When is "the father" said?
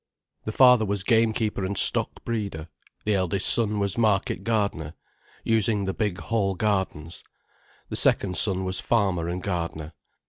0.45-0.83